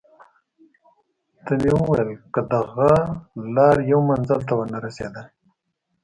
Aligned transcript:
ته 1.45 1.53
مې 1.61 1.71
وویل: 1.77 2.09
که 2.33 2.41
دغه 2.53 2.91
لار 3.55 3.77
یو 3.91 3.99
منزل 4.09 4.39
ته 4.47 4.53
ونه 4.57 4.77
رسېدل. 4.85 5.25